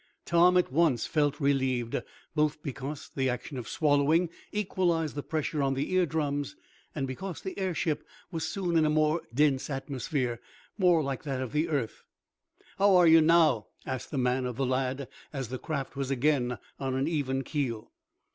Tom 0.25 0.57
at 0.57 0.71
once 0.71 1.05
felt 1.05 1.39
relieved, 1.39 2.01
both 2.33 2.63
because 2.63 3.07
the 3.15 3.29
action 3.29 3.55
of 3.59 3.69
swallowing 3.69 4.31
equalized 4.51 5.13
the 5.13 5.21
pressure 5.21 5.61
on 5.61 5.75
the 5.75 5.91
ear 5.93 6.07
drums, 6.07 6.55
and 6.95 7.05
because 7.05 7.39
the 7.39 7.55
airship 7.59 8.03
was 8.31 8.43
soon 8.47 8.77
in 8.79 8.83
a 8.83 8.89
more 8.89 9.21
dense 9.31 9.69
atmosphere, 9.69 10.39
more 10.75 11.03
like 11.03 11.21
that 11.21 11.39
of 11.39 11.51
the 11.51 11.69
earth. 11.69 12.01
"How 12.79 12.95
are 12.95 13.05
you 13.05 13.21
now?" 13.21 13.67
asked 13.85 14.09
the 14.09 14.17
man 14.17 14.47
of 14.47 14.55
the 14.55 14.65
lad, 14.65 15.07
as 15.31 15.49
the 15.49 15.59
craft 15.59 15.95
was 15.95 16.09
again 16.09 16.57
on 16.79 16.95
an 16.95 17.07
even 17.07 17.43
keel. 17.43 17.91